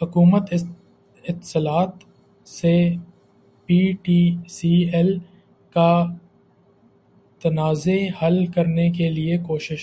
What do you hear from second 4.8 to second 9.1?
L کا تنازع حل کرنے